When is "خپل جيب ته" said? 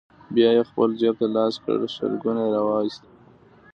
0.69-1.27